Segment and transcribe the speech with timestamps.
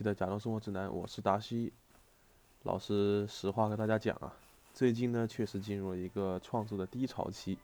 [0.00, 1.70] 本期的假装生活指南，我是达西
[2.62, 3.26] 老师。
[3.26, 4.34] 实话跟大家讲啊，
[4.72, 7.58] 最近呢确实进入了一个创作的低潮期。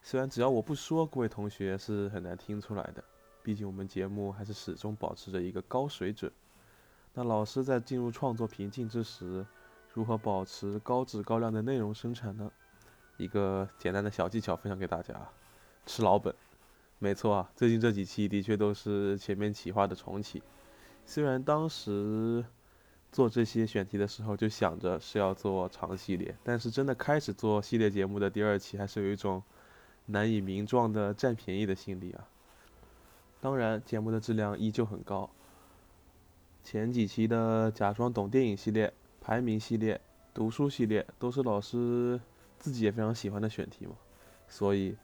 [0.00, 3.02] 虽然只要我不说，各位同学是很难听出来的，
[3.42, 6.30] 毕竟我们节目还是始终保持着一个高水准。
[7.12, 9.44] 那老师在进入创作瓶颈之时，
[9.92, 12.48] 如何保持高质高量的内容生产呢？
[13.16, 15.12] 一个简单的小技巧分享给大家：
[15.86, 16.32] 吃老本。
[17.00, 20.40] 没错啊，最近这几期的确都是前面企划的重启。
[21.06, 22.44] 虽然当时
[23.12, 29.42] 做这些选题的时候就想着是要做长系列，但是真的开始做系列节目的第二期，还是有一种
[30.06, 32.26] 难以名状的占便宜的心理啊。
[33.40, 35.30] 当然，节目的质量依旧很高。
[36.64, 40.00] 前几期的假装懂电影系列、排名系列、
[40.32, 42.18] 读书系列，都是老师
[42.58, 43.92] 自己也非常喜欢的选题嘛。
[44.48, 44.96] 所以，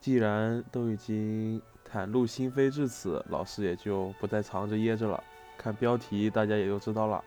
[0.00, 1.60] 既然都已经。
[1.92, 5.22] 袒露心扉至此，老师也就不再藏着掖着了。
[5.58, 7.22] 看标题，大家也就知道了。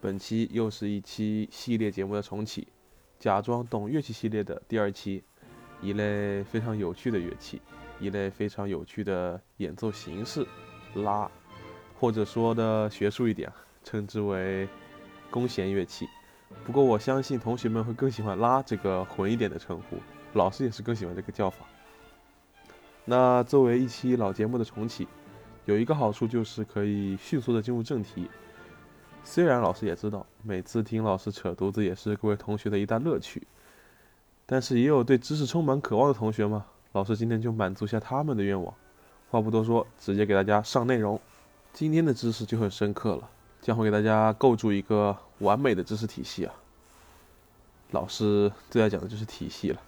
[0.00, 2.68] 本期又是一期系列节目的重启，
[3.18, 5.22] 假装懂乐器系列的第二期，
[5.80, 7.60] 一类非常有趣的乐器，
[8.00, 10.46] 一类非常有趣的演奏形式——
[10.96, 11.30] 拉，
[11.98, 13.52] 或者说的学术一点，
[13.84, 14.68] 称之为
[15.30, 16.08] 弓弦乐器。
[16.64, 19.98] 不过我相信同学们会更喜欢“拉”这个混一点的称呼，
[20.32, 21.64] 老师也是更喜欢这个叫法。
[23.04, 25.08] 那作为一期老节目的重启，
[25.64, 28.30] 有一个好处就是可以迅速的进入正题。
[29.24, 33.46] 虽然老师也知道，每次听老师扯犊子也是各位同学的一大乐趣，
[34.46, 36.66] 但是也有对知识充满渴望的同学嘛。
[36.92, 38.72] 老师今天就满足下他们的愿望。
[39.30, 41.20] 话不多说，直接给大家上内容。
[41.72, 43.30] 今天的知识就很深刻了，
[43.60, 46.54] 将会给大家构筑一个完美的知识体系啊。
[47.90, 49.80] 老师最爱讲的就是体系了，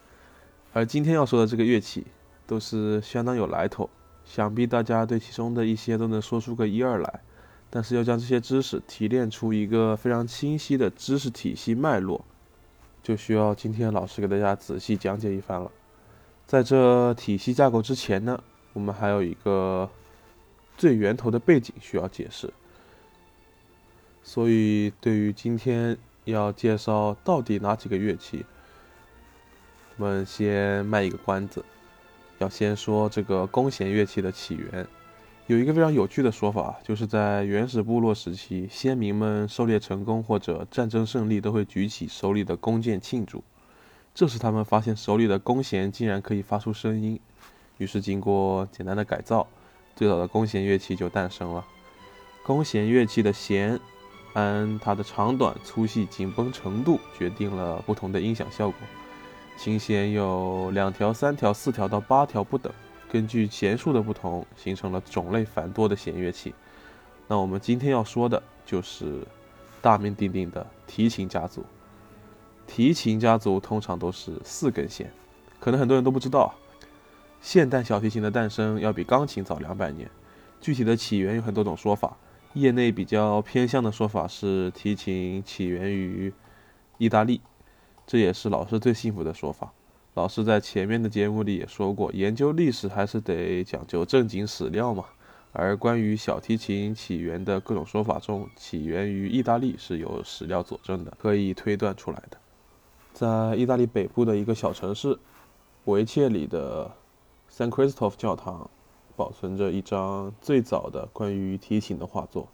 [0.73, 2.07] 而今天要说的这个乐器。
[2.53, 3.89] 都是相当有来头，
[4.27, 7.21] 想必大家对其中的一些都能说出个一二来。
[7.71, 12.23] 但是要将这些知识提炼出一个非常清晰的知识体系脉络，
[13.03, 15.73] 就需要今天老师给大家仔细讲解一番了。
[16.47, 19.89] 在这体系架构之前呢，我们还有一个
[20.77, 22.53] 最源头的背景需要解释。
[24.23, 25.97] 所以，对于今天
[26.27, 28.45] 要介绍到底哪几个乐器，
[29.97, 31.65] 我们先卖一个关子。
[32.43, 34.85] 要先说这个弓弦乐器的起源，
[35.47, 43.45] 有一个非常有趣的说法，就是在原始部落时期，先民们狩猎成功或者战争胜利，都会举起手里的弓箭庆祝。
[44.13, 47.21] 这时他们发现手里的弓弦竟然可以发出声音，
[47.79, 49.47] 于是经过简单的改造，
[49.95, 51.65] 最早的弓弦乐器就诞生了。
[52.45, 53.79] 弓弦乐器的弦，
[54.33, 58.77] 按它的长短、粗细、紧绷程度，决定了不同的音响效果。
[59.57, 62.73] 琴弦有两条、三条、四条到八条不等，
[63.09, 66.53] 根据弦数的不同，形成了种类繁多的弦乐器。
[67.29, 69.27] 那我们今天要说的就是
[69.81, 71.65] 大名鼎鼎的提琴家族。
[72.67, 75.11] 提琴家族通常都是四根弦，
[75.61, 76.55] 可能很多人都不知道，
[77.41, 80.11] 现代小提琴的诞生要比钢琴早两百年。
[80.61, 82.17] 具体的起源有很多种说法，
[82.55, 86.33] 业内比较偏向的说法是提琴起源于
[86.99, 87.41] 意大利。
[88.13, 89.73] 这也是老师最幸福的说法。
[90.13, 95.07] 老师在前面的节目里也说过，研究历史还是得讲究正经史料嘛。
[95.53, 102.37] 而关于小提琴起源的各种说法中，起源于意大利是有史料佐证的，可以推断出来的。
[103.15, 105.19] 在意大利北部的一个小城市
[105.87, 106.91] 维切里的
[107.51, 108.69] San cristof 教堂，
[109.17, 112.47] 保存着一张最早的关于提琴的画作，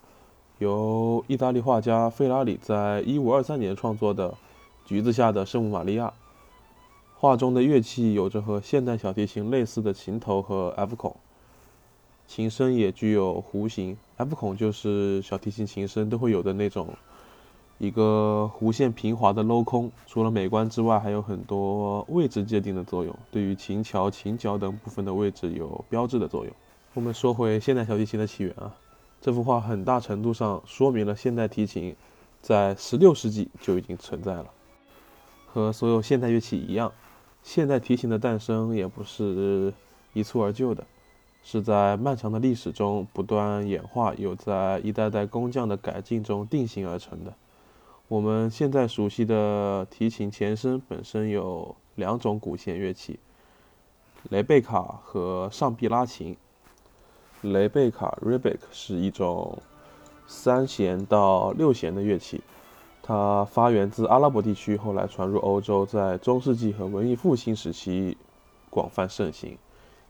[0.58, 4.32] 由意大利画家费拉里在1523年创作的。
[4.88, 6.14] 橘子下的圣母玛利亚，
[7.18, 11.14] 画中的乐器有着和现代小提琴类似的琴头和 F 孔，
[12.26, 13.98] 琴身也具有弧形。
[14.16, 16.88] F 孔就是小提琴琴身都会有的那种
[17.76, 19.92] 一个弧线平滑的镂空。
[20.06, 26.54] 除了美观之外，还有很多位置界定的作用，对于琴桥、琴脚等部分的位置有标志的作用。
[26.94, 28.74] 我们说回现代小提琴的起源啊，
[29.20, 31.94] 这幅画很大程度上说明了现代提琴
[32.40, 34.46] 在16世纪就已经存在了。
[35.52, 36.92] 和所有现代乐器一样，
[37.42, 39.72] 现代提琴的诞生也不是
[40.12, 40.86] 一蹴而就的，
[41.42, 47.32] 是在漫长的历史中不断演化，又在一代代工匠的改进中定型而成的。
[48.08, 53.18] 我们现在熟悉的提琴前身本身有两种鼓弦乐器：
[54.30, 56.36] 雷贝卡和上臂拉琴。
[57.42, 59.56] 雷贝卡 （Rebec） 是一种
[60.26, 62.40] 三弦到六弦的乐器。
[63.08, 68.14] 它发源自阿拉伯地区，后来传入欧洲，在中世纪和文艺复兴时期
[68.68, 69.56] 广泛盛行。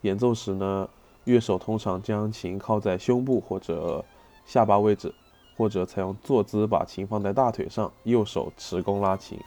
[0.01, 0.89] 演奏时呢，
[1.23, 4.05] 乐手通常将琴靠在胸部或者
[4.45, 5.15] 下巴位置，
[5.57, 9.39] 或者采用坐姿把琴放在大腿上，右手持弓拉琴。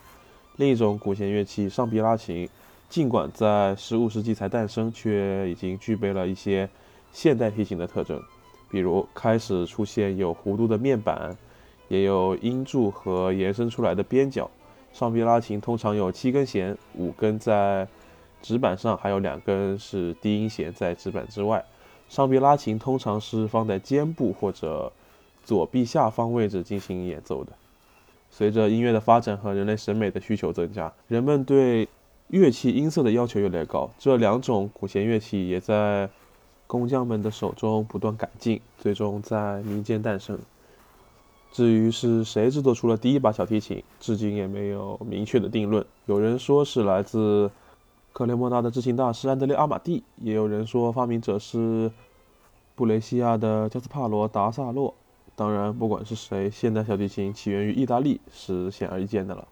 [0.56, 2.48] 另一种古弦乐器上臂拉琴，
[2.88, 6.70] 尽管在15世纪才诞生，却已经具备了一些
[7.12, 8.24] 现代提琴的特征，
[8.70, 11.36] 比如开始出现有弧度的面板，
[11.92, 14.50] 也有音柱和延伸出来的边角。
[14.94, 17.86] 上臂拉琴通常有七根弦，五根在
[18.42, 21.66] 指板上，还有两根是低音弦在指板之外。
[22.08, 24.90] 上臂拉琴通常是放在肩部或者
[25.44, 27.52] 左臂下方位置进行演奏的。
[28.30, 31.90] 随着音乐的发展和人类审美的需求增加，人们对
[32.30, 33.90] 乐器音色的要求越来越高。
[34.00, 36.10] 这两种古弦乐器也在
[36.68, 40.40] 工匠们的手中不断改进，最终在民间诞生。
[41.52, 45.86] 至于是谁制作出了第一把小提琴，至今也没有明确的定论。
[46.06, 47.52] 有人说是来自
[48.14, 51.92] 克雷莫纳的制琴大师安德烈·阿马蒂，也有人说发明者是
[52.74, 54.94] 布雷西亚的加斯帕罗·达萨洛。
[55.36, 59.46] 当然，不管是谁，现代小提琴起源于意大利是显而易见的了。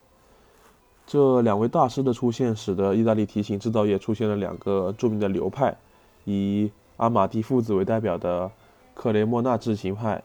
[1.06, 5.76] 这两位大师的出现，使得意大利提琴制造业出现了两个著名的流派：
[6.24, 8.52] 以阿马蒂父子为代表的
[8.94, 10.24] 克雷莫纳制琴派。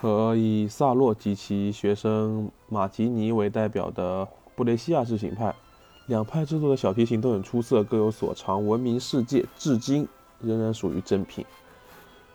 [0.00, 5.54] 和以萨洛及其学生马吉尼为代表的布雷西亚式琴派，
[6.06, 10.06] 两派制作的小提琴都很出色，各有所长，闻名世界，至今
[10.40, 11.44] 仍然属于珍品。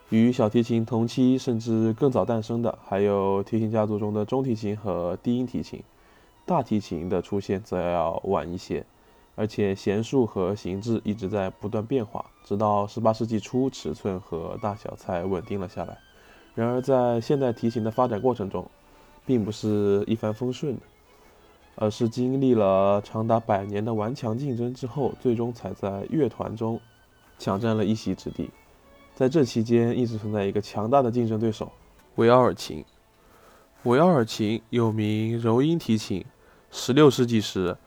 [0.10, 5.84] 与小提琴同期甚至更早诞生的，还有提琴家族中的中提琴和低音提琴。
[6.46, 8.84] 大提琴的出现则要晚一些，
[9.36, 16.00] 而且弦数和形制一直在不断变化，直到18世纪初，尺寸和大小才稳定了下来。
[16.56, 18.70] 然而，在现代提琴的发展过程中，
[19.26, 20.82] 并不是一帆风顺的，
[21.76, 26.80] 而是经历了长达百年的顽强竞争之后，最终才在乐团中
[27.38, 28.50] 抢占了一席之地。
[29.16, 31.72] 在这期间，一直存在一个强大的竞争对手——
[32.16, 32.84] 维奥尔琴。
[33.84, 36.26] 维奥尔琴又名柔音提琴。
[36.72, 37.78] 16世纪时，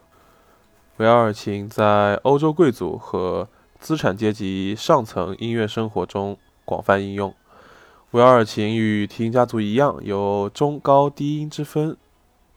[0.97, 3.49] 维奥尔琴在欧洲贵族和
[3.79, 7.35] 资产阶级上层音乐生活中广泛应用。
[8.13, 11.97] 维奥尔琴与提琴家族一样，有中高低音之分。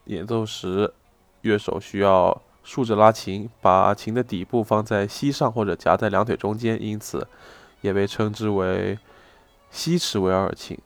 [0.04, 0.92] 演奏时，
[1.40, 7.26] 乐手需要竖着拉琴，把琴的底部放在膝上或者夹在两腿中间，因此
[7.80, 8.98] 也被称之为
[9.70, 10.78] 膝持维尔琴。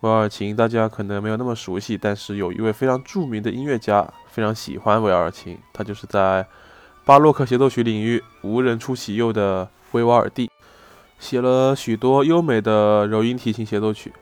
[0.00, 6.44] 维尔琴大家可能没有那么熟悉，但是有一位非常著名的音乐家非常喜欢维尔琴，他就是在
[7.04, 10.50] 巴洛克协奏曲领域无人出其右的维瓦尔第。
[11.22, 14.12] 写了许多优美的柔音提琴协奏曲，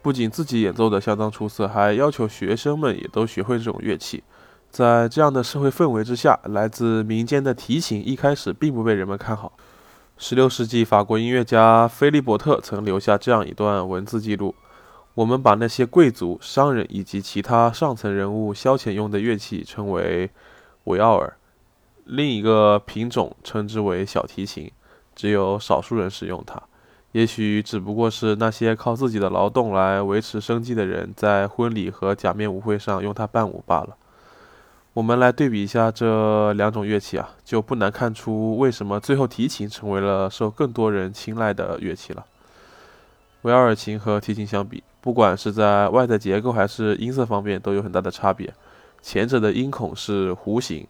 [0.00, 4.22] 不仅自己演奏的相当出色，还要求学生们也都学会这种乐器。
[4.70, 9.52] 在这样的社会氛围之下，来自民间的提琴一开始并不被人们看好。
[10.16, 14.54] 16世纪法国音乐家菲利伯特曾留下这样一段文字记录
[15.14, 20.30] ：“我们把那些贵族、商人以及其他上层人物消遣用的乐器称为
[20.84, 21.36] 维奥尔，
[22.04, 24.70] 另一个品种称之为小提琴。”
[25.14, 26.62] 只有少数人使用它，
[27.12, 33.96] 也许只不过是那些靠自己的劳动来维持生计的人在婚礼和假面舞会上用它伴舞罢了。
[34.92, 42.24] 我们来对比一下这两种乐器啊，就不难看出为什么最后提琴成为了受更多人青睐的乐器了。
[43.42, 48.54] 维尔琴和提琴相比，不管是在外在结构还是音色方面都有很大的差别。
[49.02, 50.86] 前者的音孔是弧形，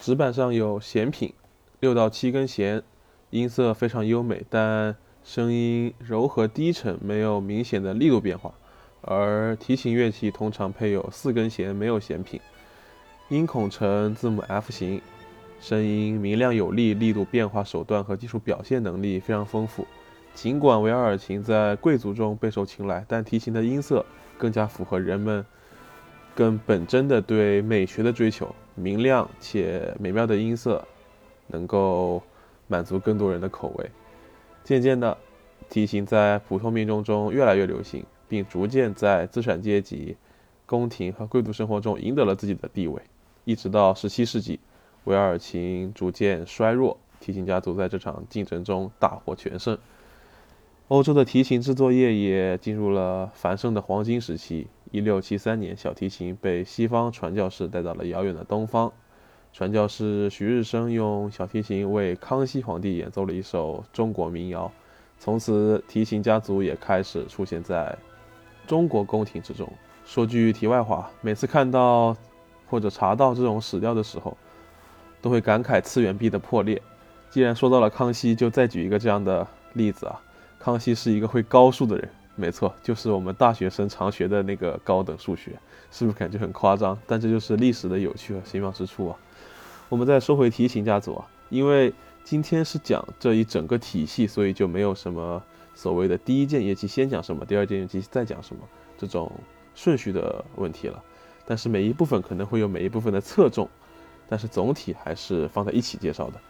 [0.00, 1.32] 指板上有弦品，
[1.80, 2.82] 六到七根弦。
[3.34, 8.54] 音色非常优美，但声音柔和低沉，没有明显的力度变化。
[9.00, 12.40] 而提琴乐器通常配有四根弦，没有弦品，
[13.30, 15.02] 音孔呈字母 F 形，
[15.60, 19.84] 声音明亮有力，力度变化手段和技术表现能力非常丰富。
[20.32, 24.06] 尽管维尔琴在贵族中备受青睐，但提琴的音色
[24.38, 25.44] 更加符合人们
[26.36, 30.86] 更本真的对美学的追求，明亮且美妙的音色
[31.48, 32.22] 能够。
[32.66, 33.90] 满足更多人的口味。
[34.62, 35.18] 渐渐的，
[35.68, 40.16] 提琴在普通民众中越来越流行，并逐渐在资产阶级、
[40.66, 43.02] 宫廷和贵族生活中赢得了自己的地位。
[43.44, 44.58] 一直到17世纪，
[45.04, 49.76] 维尔琴逐渐衰弱，提琴家族在这场竞争中大获全胜。
[50.88, 54.68] 欧洲的提琴制作业也进入了繁盛的黄金时期。
[54.92, 58.92] 1673年，小提琴被西方传教士带到了遥远的东方。
[59.54, 64.68] 传教士徐日升用小提琴为康熙皇帝演奏了一首中国民谣，
[65.16, 67.96] 从此提琴家族也开始出现在
[68.66, 69.72] 中国宫廷之中。
[70.04, 72.16] 说句题外话，每次看到
[72.66, 74.36] 或者查到这种史料的时候，
[75.22, 76.82] 都会感慨次元壁的破裂。
[77.30, 80.20] 既然说到了康熙，就再举一个这样的例子啊，
[80.58, 85.52] 康熙是一个会高数的人，没错，就是我们大学生常学的那个高等数学，
[85.92, 86.98] 是不是感觉很夸张？
[87.06, 89.16] 但这就是历史的有趣和奇妙之处啊！
[89.88, 91.92] 我们再说回提琴家族啊，因为
[92.24, 95.42] 今天是讲这一整个体系，所以就没有什么
[95.74, 98.62] 所谓的第一件乐器先讲什么，第二件乐器再讲什么
[98.96, 99.30] 这种
[99.74, 101.02] 顺序的问题了。
[101.46, 103.68] 但是每一部分可能会有每一部分的侧重，
[104.28, 106.40] 但是总体还是放在一起介绍的。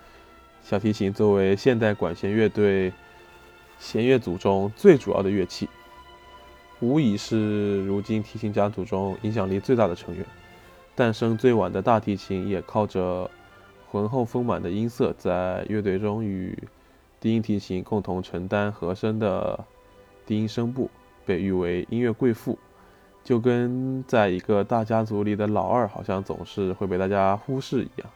[0.63, 2.93] 小提琴作为现代管弦乐队
[3.81, 5.69] 弦乐组中最主要的乐器，
[6.79, 10.25] 无疑是如今提琴家族中影响力最大的成员。
[10.97, 13.31] 诞生最晚的大提琴也靠着
[13.91, 16.57] 浑厚丰满的音色，在乐队中与
[17.21, 19.65] 低音提琴共同承担和声的
[20.27, 20.91] 低音声部，
[21.25, 22.59] 被誉为音乐贵妇。
[23.25, 28.11] 就跟在一个大家族里的老二，好像总是会被大家忽视一样。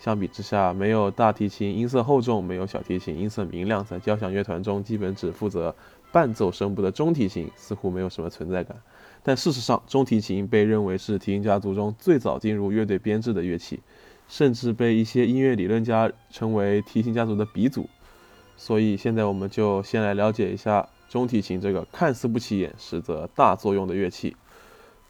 [0.00, 5.74] 相比之下，没有大提琴音色厚重，没有小提琴音色明亮，在交响乐团中基本只负责
[6.10, 8.76] 伴奏声部的中提琴似乎没有什么存在感。
[9.22, 13.80] 但事实上，中提琴被认为是提琴家族中最早进入乐队编制的乐器，
[14.28, 17.88] 甚至被一些音乐理论家称为提琴家族的鼻祖。
[18.56, 24.34] 所以，现在我们就先来了解一下中提琴这个看似不起眼，实则大作用的乐器。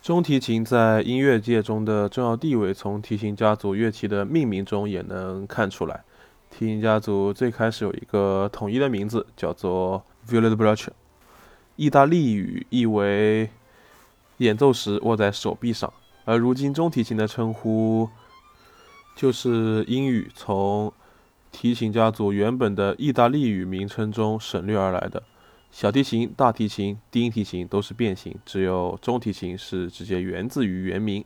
[0.03, 6.03] 中提琴在音乐界中的重要地位，从提琴家族乐器的命名中也能看出来。
[6.51, 10.91] 提琴家族最开始有一个统一的名字，叫做 Viola da Braccio，
[11.75, 13.51] 意大利语意为
[14.38, 15.93] 演奏时握在手臂上。
[16.25, 18.09] 而如今中提琴的称呼，
[19.14, 20.93] 就是英语从
[21.52, 25.23] 提琴家族原本的意大利语名称中省略而来的。
[25.71, 31.25] 小提琴、大提琴、低音提琴都是变形，只有中提琴是直接源自于原名。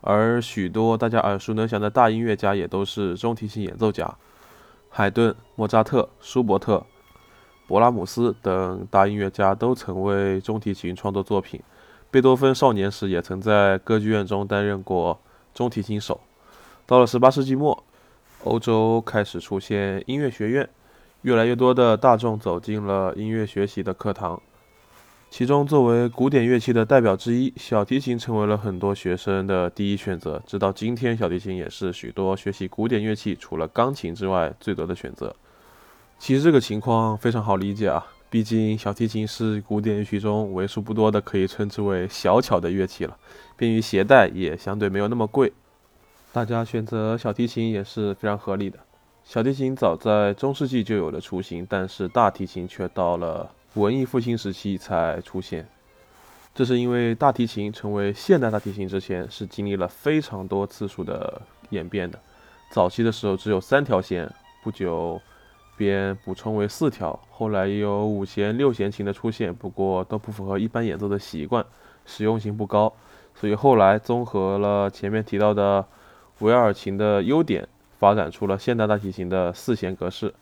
[0.00, 4.16] 而许多大家耳熟能详的大音乐家也都是中提琴演奏家，
[4.88, 6.84] 海顿、莫扎特、舒伯特、
[7.66, 11.60] 勃拉姆斯等大音乐家都曾为中提琴创作作品。
[12.16, 15.20] 贝多芬少年时也曾在歌剧院中担任过
[15.52, 16.18] 中提琴手。
[16.86, 17.84] 到了18世纪末，
[18.44, 20.66] 欧洲开始出现音乐学院。
[21.20, 24.40] 越来越多的大众走进了音乐学习的课堂，
[25.28, 30.42] 其中作为古典乐器的代表之一，小提琴成为了很多学生的第一选择。
[30.46, 35.36] 直到今天，小提琴也是许多学习古典乐器除了钢琴之外最多的选择。
[36.18, 43.16] 其实这个情况非常好理解啊，毕竟小提琴是古典乐曲中为数不多的可以称之为小巧的乐器了，
[43.56, 45.52] 便于携带，也相对没有那么贵，
[46.32, 48.78] 大家选择小提琴也是非常合理的。
[49.24, 55.66] 小提琴早在中世纪就有了雏形，但是大提琴却到了文艺复兴时期才出现。
[56.54, 61.40] 这是因为大提琴成为现代大提琴之前，是经历了非常多次数的
[61.70, 62.18] 演变的。
[62.70, 65.20] 早期的时候只有三条弦，不久
[65.76, 71.64] 便补充为四条，后来也有五弦、六弦琴的出现，不过都不符合一般演奏的习惯，
[72.04, 72.92] 实用性不高，
[73.34, 75.86] 所以后来综合了前面提到的
[76.40, 77.68] 维尔琴的优点。
[77.98, 80.34] 发展出了现代大提琴的四弦格式，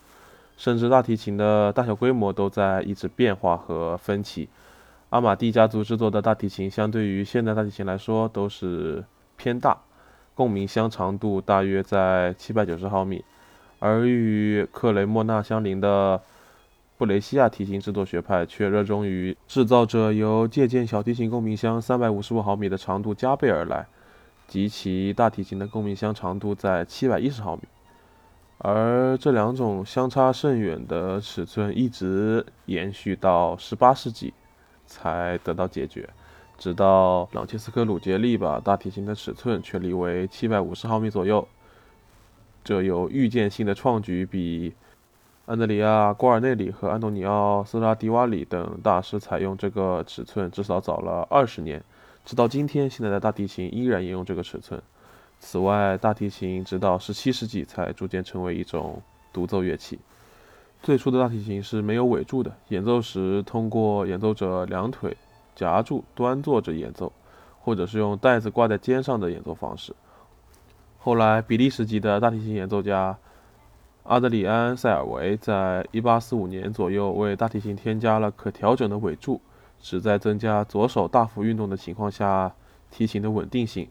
[0.56, 4.48] 甚至大提琴的大小规模都在一直变化和分歧。
[5.10, 9.04] 阿玛蒂家族制作的大提琴，相对于现代大提琴来说都是
[9.36, 9.78] 偏大，
[10.34, 13.24] 共鸣箱长度大约在七百九十毫米，
[13.84, 16.18] 而与克雷莫纳相邻的
[16.96, 23.86] 布雷西亚提琴制作学派却热衷于制造者由借鉴小提琴共鸣箱三百五十五毫米的长度加倍而来。
[24.46, 27.62] 及其大提琴的共鸣箱长度在七百一十毫米，
[28.58, 34.32] 而这两种相差甚远的尺寸一直延续到十八世纪
[34.86, 36.08] 才得到解决，
[36.58, 41.46] 直到朗切斯科鲁杰利把大提琴的尺寸确立为七百五十毫米左右。
[42.64, 44.74] 这有预见性的创举，比
[45.44, 51.84] 安德里亚·郭尔内里和安东尼奥·斯拉迪瓦里等大师采用这个尺寸至少早了二十年。
[52.24, 54.82] 直到今天，现在的大提琴依然沿用这个尺寸。
[55.38, 59.98] 此外，大提琴直到17世纪才逐渐成为一种独奏乐器。
[60.82, 65.14] 最初的大提琴是没有尾柱的，演奏时通过演奏者两腿
[65.54, 67.12] 夹住端坐着演奏，
[67.60, 69.94] 或者是用带子挂在肩上的演奏方式。
[71.04, 73.14] 后来，比利时籍的大提琴演奏家
[74.04, 79.38] 阿德里安·塞尔维在1845年左右为大提琴添加了可调整的尾柱。
[79.82, 82.50] 旨在增加左手大幅运动的情况下
[82.90, 83.86] 提琴的稳定性。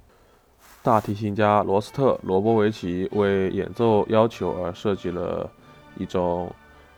[0.82, 5.48] 大提琴家罗斯特·罗波维奇为演奏要求而设计了
[6.00, 6.52] 一种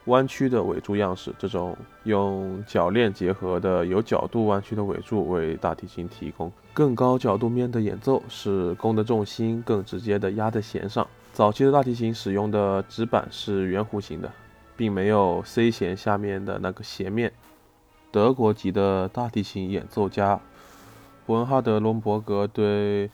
[0.06, 1.34] 弯曲的尾柱样式。
[1.38, 11.08] 这种用铰链结合的有角度弯曲的尾柱为大提琴提供更高角度面的演奏，使弓的重心更直接地压在弦上。
[11.34, 14.32] 早期的大提琴使用的指板是圆弧形的，
[14.78, 17.32] 并没有 C 弦下面的那个斜面。
[18.12, 20.40] 德国籍的大提琴演奏家
[21.26, 23.10] 伯恩哈德·隆伯格对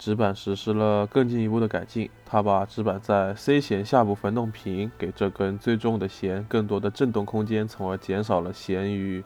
[0.00, 2.08] 指板实施了更进一步的改进。
[2.24, 9.22] 他把指板在 C 弦下部分弄平，给这根最重的弦更多的振动空间，从而减少了弦与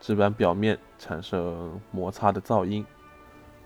[0.00, 2.84] 指板表面产生摩擦的噪音。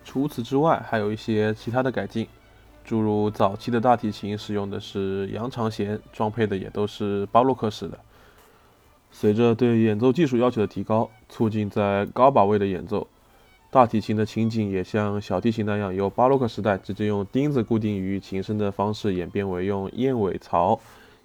[0.04, 2.28] 除此之外，还有一些其他的改进，
[2.84, 7.98] 诸如早期的大提琴使用的是羊肠弦，装配的也都是巴洛克式的。
[9.10, 13.08] 随着对演奏技术要求的提高，促进在高把位的演奏。
[13.72, 20.78] 大提琴的琴颈也像小提琴那样，由巴洛克时代直接用钉子固定于琴身的方式，演变为用燕尾槽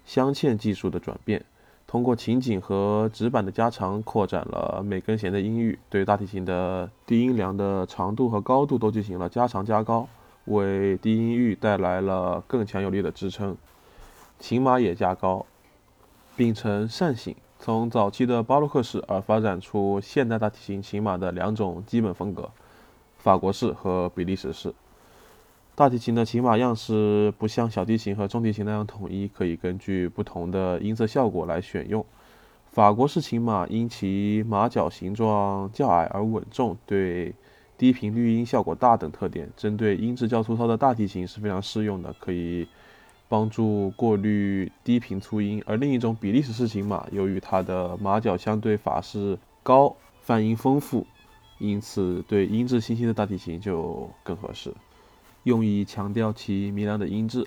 [0.06, 1.44] 镶嵌技术的转变。
[1.86, 10.08] 通过琴颈和指板的加长，扩展了每根弦的音域，对大提琴的低音梁的长度和高度都进行了加长加高，
[10.46, 13.54] 为低音域带来了更强有力的支撑。
[14.38, 15.44] 琴码也加高，
[16.34, 17.36] 并呈扇形。
[17.60, 22.50] 从早期的巴洛克式而发展出现代大提琴琴码的两种基本风格：
[23.18, 24.72] 法国式和比利时式。
[25.74, 32.04] 大提琴的琴码样式不像小提琴和中提琴那样统一，可以根据不同的音色效果来选用。
[32.70, 37.34] 法国式琴码因其马脚形状较矮而稳重，对
[37.76, 42.68] 低频率音效果大等特点，针对音质较粗糙的大提琴是非常适用的，可以。
[43.28, 51.06] 帮助过滤低频粗音，而另一种比利时式琴码，由于它的马脚相对法式高，泛音丰富，
[51.58, 54.72] 因此对音质清晰的大提琴就更合适，
[55.42, 57.46] 用以强调其明亮的音质。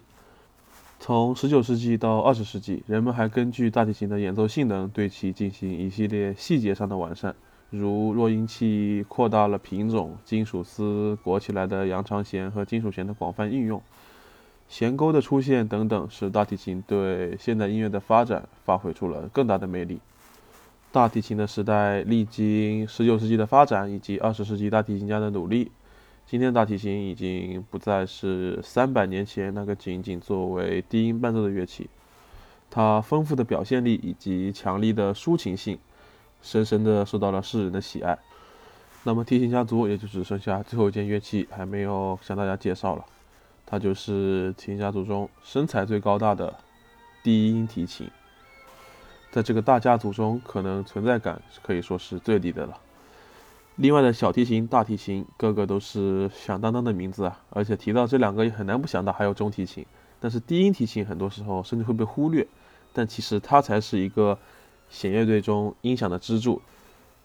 [0.99, 7.35] 从19世纪到20世纪，人们还根据大提琴的演奏性能，对其进行一系列细节上的完善，
[7.71, 13.81] 如弱音器扩大了品种、金属丝裹起来的羊肠弦和金属弦的广泛应用。
[14.71, 19.99] 弦钩的出现等等，使大提琴对现代音乐的发展发挥出了更大的魅力。
[20.93, 25.69] 大提琴的时代历经19世纪的发展以及20世纪大提琴家的努力，
[26.25, 31.89] 今天大提琴已经不再是300年前那个仅仅作为低音伴奏的乐器。
[32.69, 35.77] 它丰富的表现力以及强力的抒情性，
[36.41, 38.17] 深深地受到了世人的喜爱。
[39.03, 43.03] 那么提琴家族也就只剩下最后一件乐器还没有向大家介绍了。
[43.71, 46.53] 它就是提琴家族中身材最高大的
[47.23, 48.05] 低音提琴，
[49.31, 52.77] 在这个大家族中，可能存在感可以说是最低的了。
[53.77, 57.39] 另外的小提琴、大提琴，个个都是响当当的名字啊！
[57.49, 59.85] 而且提到这两个，也很难不想到还有中提琴。
[60.19, 62.45] 但是低音提琴很多时候甚至会被忽略，
[62.91, 64.37] 但其实它才是一个
[64.89, 66.61] 弦乐队中音响的支柱，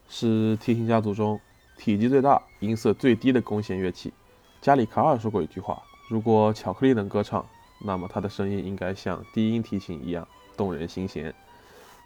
[0.09, 1.41] 是提琴家族中
[1.77, 4.13] 体积最大、音色最低的弓弦乐器。
[4.61, 5.83] 加里卡尔说过一句话。
[6.09, 7.45] 如果巧克力能歌唱，
[7.81, 11.35] 那么它的声音应该像低音提琴一样动人心弦。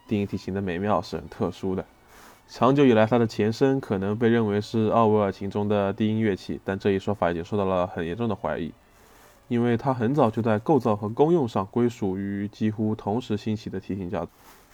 [0.09, 1.85] 低音提琴的美妙是很特殊的，
[2.49, 8.73] 长久以来它的前身可能被认为是奥维尔琴中的低音乐器，但这一说法已经受到了很严重的怀疑，
[9.49, 14.31] 因为它很早就在构造和功用上归属于几乎同时兴起的提琴家族。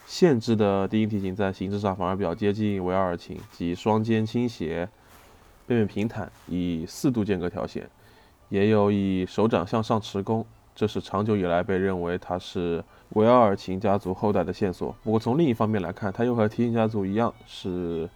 [0.07, 4.89] 现制的低音提琴在形制上反而比较接近维尔琴，即双肩倾斜，
[5.67, 7.91] 背面平坦，以四度间隔调弦。
[8.48, 14.94] 也有以手掌向上持弓，这是长久以来被认为它是维尔琴家族后代的线索。
[15.02, 18.09] 不过从另一方面来看，它又和提琴家族一样，是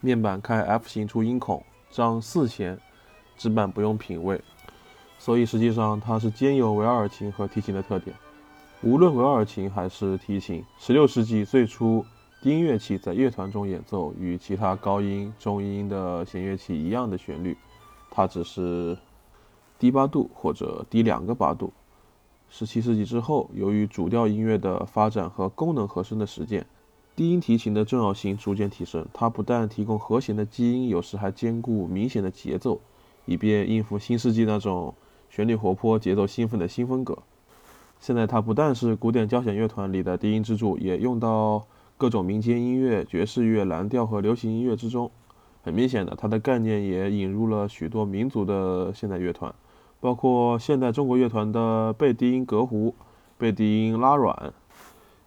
[0.00, 2.78] 面板开 F 型出音孔，张四弦，
[3.38, 4.38] 指板不用品位，
[5.18, 8.14] 所以实际上它是兼有维尔琴和提琴的特点。
[8.82, 12.04] 无论维尔琴还是提琴，16世纪最初
[12.42, 17.56] 低音乐器在乐团中演奏与其他高音、中音的弦乐器一样的旋律，
[18.10, 18.94] 它只是。
[19.78, 21.72] 低八度或者低两个八度。
[22.48, 26.66] 十七世纪之后，由于主调音乐的发展和功能和声的实践，
[27.16, 29.04] 低音提琴的重要性逐渐提升。
[29.12, 32.80] 它不但提供和弦的基因，有时还兼顾明显的节奏，
[33.24, 34.94] 以便应付新世纪那种
[35.30, 37.18] 旋律活泼、节奏兴奋的新风格。
[37.98, 41.64] 现在，它不但是古典交响乐团里的低音支柱，也用到
[41.96, 45.10] 各种民间音乐、爵士乐、蓝调和流行音乐之中。
[45.62, 49.52] 很明显的，它的概念也引入了许多民族的现代乐团。
[50.04, 52.94] 包括现代中国乐团的贝低音隔胡、
[53.38, 54.52] 贝低音拉软，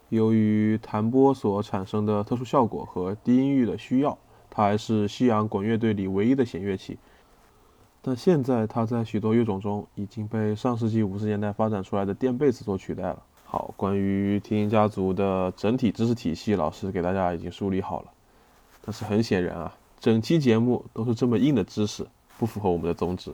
[0.09, 4.15] 由于弹拨所产生的特殊效果和低音域的需要，
[4.51, 6.99] 它还是西洋管乐队里唯一的弦乐器。
[8.03, 13.23] 但现在它在许多乐种中已经被上世纪五十年代发展出来的电贝斯所取代了。
[13.45, 18.11] 好，关于提琴家族的整体知识体系，老师给大家已经梳理好了。
[18.85, 22.05] 但是很显然啊，整期节目都是这么硬的知识，
[22.37, 23.33] 不符合我们的宗旨。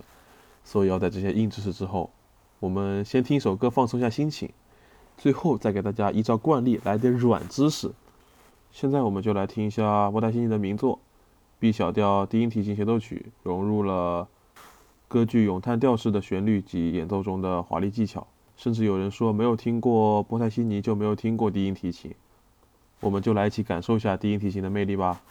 [0.63, 2.09] 所以要在这些硬知识之后，
[2.59, 4.49] 我们先听一首歌放松一下心情，
[5.17, 7.91] 最后再给大家依照惯例来点软知识。
[8.71, 10.95] 现在我们就来听一下波泰西尼的名作
[11.59, 14.27] 《B 小调低音提琴协奏曲》，融入了
[15.07, 18.25] 歌剧咏叹调式的旋律及演奏中的华丽技巧。
[18.55, 22.13] 甚至有人说，没有听过波泰西尼就没有听过低音提琴。
[22.99, 25.21] 我们就来一起感受一下低音提琴的魅力吧。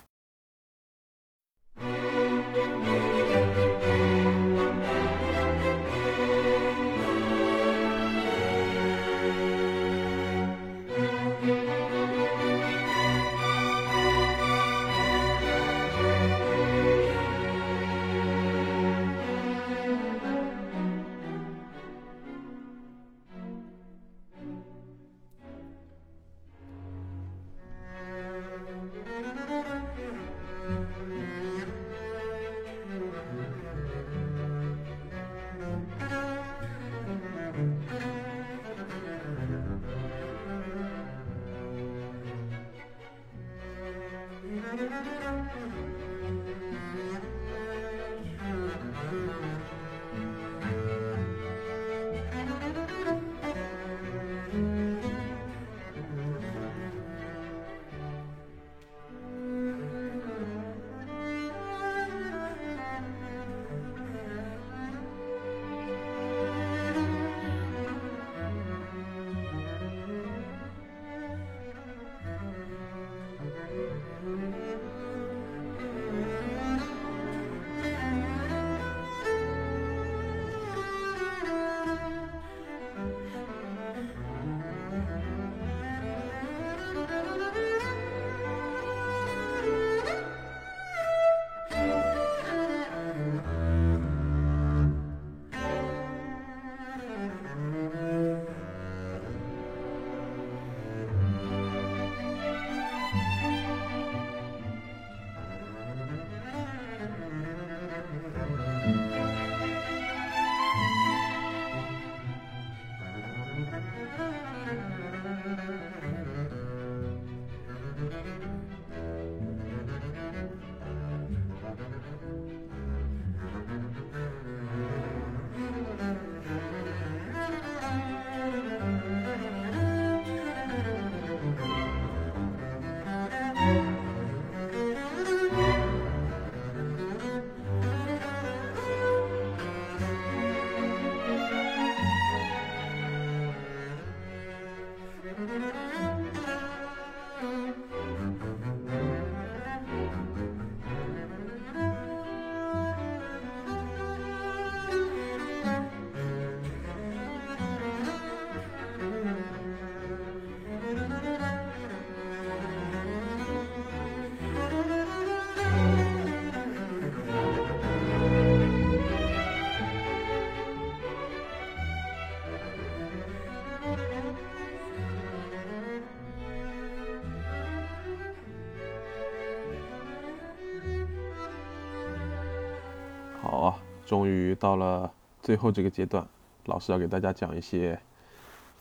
[184.13, 186.29] 终于到了最后这个阶段，
[186.67, 187.99] 老师要给大家讲一些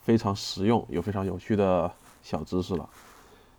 [0.02, 1.90] 非常实用又非常有趣的
[2.22, 2.90] 小知识了，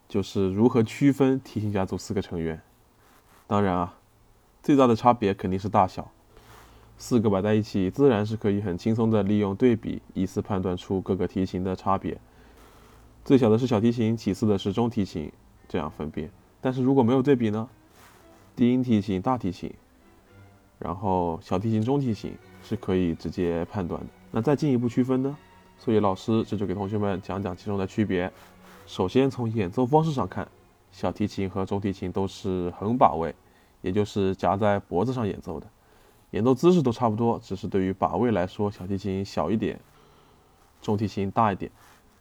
[0.07, 2.61] 就是如何区分提琴家族四个成员。
[3.47, 3.95] 当然啊，
[4.63, 6.11] 最大的差别肯定是大小，
[6.99, 12.21] 四个摆在一起，自然是可以很轻松的利用对比，依次判断出各个提琴的差别。
[13.25, 15.33] 最小的是小提琴，其次的是中提琴，
[15.67, 16.31] 这样分辨。
[16.61, 17.67] 但是如果没有对比呢？
[18.55, 19.73] 低音提琴、大提琴。
[20.83, 24.07] 然后小提琴、中提琴是可以直接判断的。
[24.31, 25.37] 那再进一步区分呢？
[25.79, 28.31] 所以老师这就给同学们讲讲其中的区别。
[28.87, 30.47] 首先从演奏方式上看，
[30.91, 33.35] 小提琴和中提琴都是横把位，
[33.81, 35.67] 也就是夹在脖子上演奏的。
[36.31, 39.79] 演奏姿势都差不多，只是对于把位来说，小提琴小一点，
[40.81, 41.71] 中提琴大一点。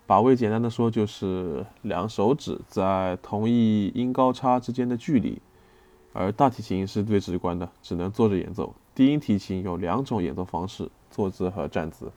[0.06, 5.41] 把位简单的说就是两手指在同一音高差之间的距离。
[6.13, 8.74] 而大提琴是最直观的，只能坐着演奏。
[8.93, 12.12] 低音提琴有两种演奏方式：坐姿和站姿。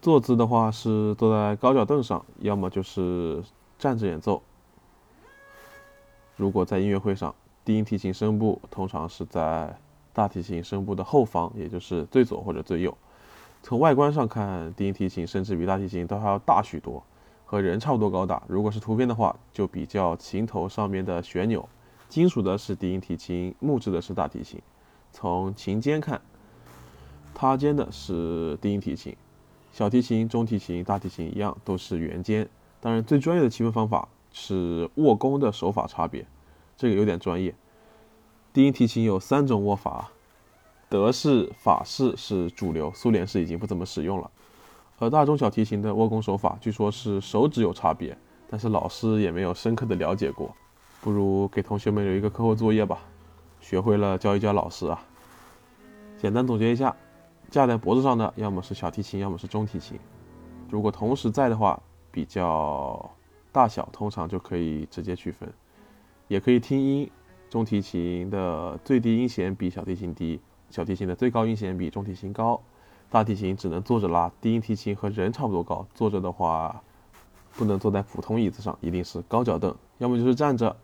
[0.00, 3.42] 坐姿的话是坐在高脚凳上，要么就是
[3.78, 4.42] 站着演奏。
[6.36, 9.78] 如果在音乐会上，低音提琴声部通常是在
[10.12, 12.96] 大提琴声部的后方，也就是最左或者最右。
[13.62, 17.02] 从外观上看，低音提琴甚至比大提琴都还要大许多，
[17.46, 18.42] 和人差不多高大。
[18.48, 21.66] 如果是图片的话，就比较琴头上面的旋钮。
[22.12, 24.60] 金属的是低音提琴，木质的是大提琴。
[25.12, 26.20] 从琴尖看，
[27.34, 29.16] 塌尖的是低音提琴。
[29.72, 32.46] 小提琴、中提琴、大提琴一样，都是圆尖。
[32.82, 36.26] 当然，最专业的区分方法是握弓的手法差别，
[36.76, 37.54] 这个有点专业。
[38.52, 40.10] 低音提琴有三种握法，
[40.90, 44.30] 德式、法式是主流，苏联式已经不怎么使用了。
[44.98, 48.14] 而大中小提琴的握弓手法，据说是手指有差别，
[48.50, 50.54] 但是老师也没有深刻的了解过。
[51.02, 53.00] 不如给同学们留一个课后作业吧，
[53.58, 55.02] 学会了教一教老师啊。
[56.16, 56.94] 简单总结一下，
[57.50, 59.98] 架在脖子上的要么是小提琴，要么是中提琴。
[60.70, 63.10] 如果同时在的话，比较
[63.50, 65.52] 大小通常就可以直接区分。
[66.28, 67.10] 也可以听音，
[67.50, 72.62] 中提琴的最低音弦比小提琴低，小提琴的最高音弦比中提琴高。
[73.10, 76.80] 大提琴只能坐着拉，低音提琴和人差不多高，坐着的话
[77.56, 80.74] 不能坐在普通椅子上，一定是高脚凳，要么就是站着，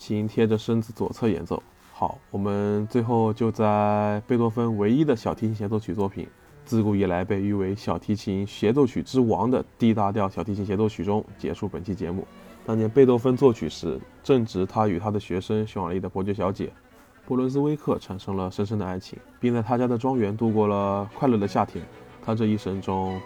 [0.00, 1.62] 琴贴着身子左侧演奏。
[1.92, 6.26] 好，我们最后就在贝多芬唯一的小提琴协奏曲作品，
[6.64, 12.26] 自古以来被誉为小提琴协奏曲之王的 D 大调小提琴协奏曲中结束本期节目。
[12.64, 16.72] 当年贝多芬作曲时，正值他与他的学生匈牙利的伯爵小姐
[17.26, 21.84] 布伦斯威克产生了深深的爱情，并在他家的庄园度过了快乐的夏天。
[22.22, 23.20] 他这一生中，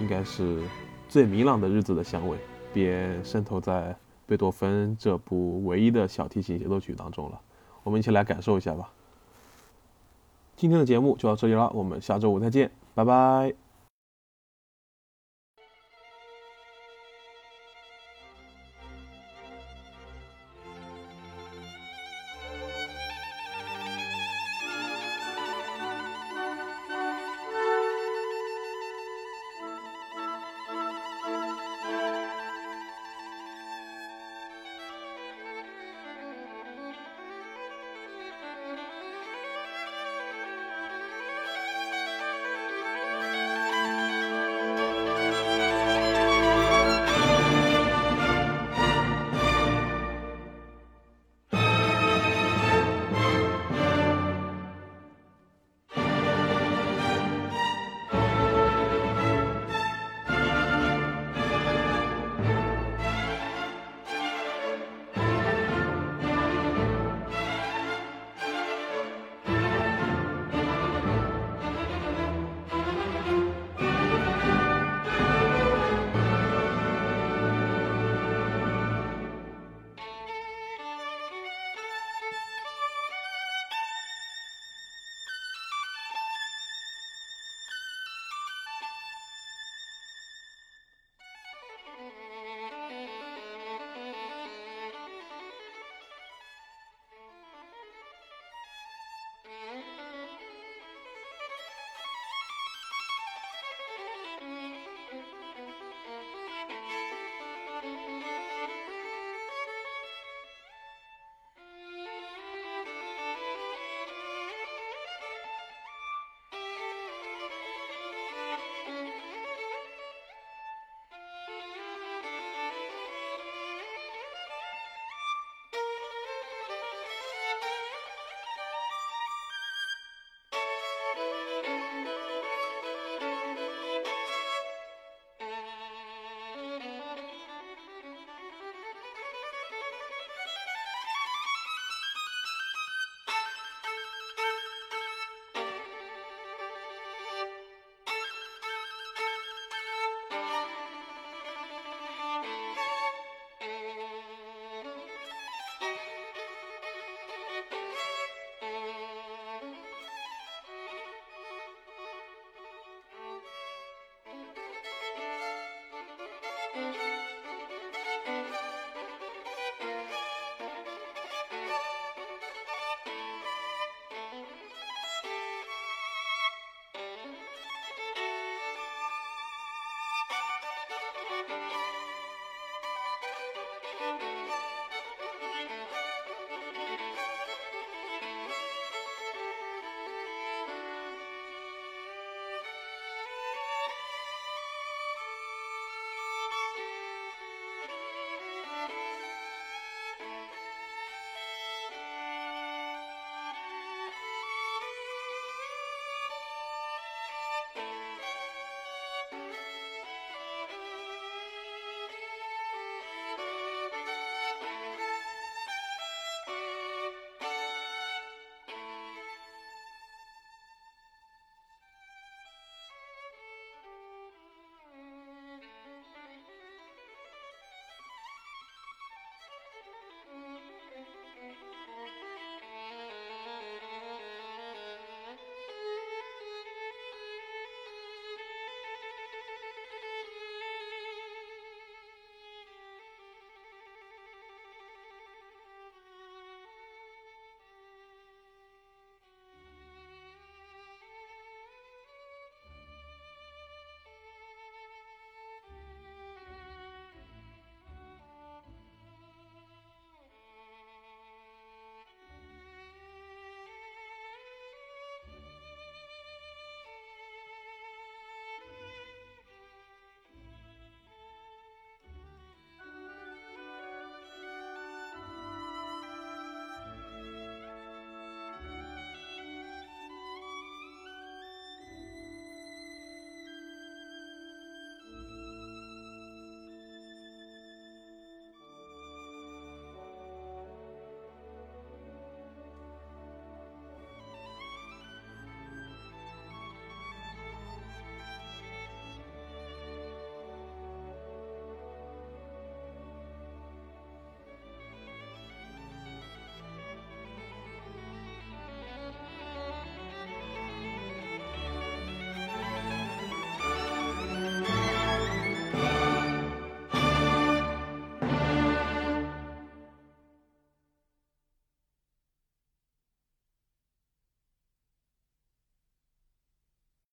[0.00, 0.62] 应该是
[1.08, 2.36] 最明朗的日子的香味，
[2.72, 3.94] 便渗透在
[4.26, 7.40] 贝多芬这部唯一的小提琴协奏曲当中了。
[7.82, 8.92] 我们一起来感受一下吧。
[10.56, 13.71] 今天的节目就到这里了，我们下周五再见，拜拜。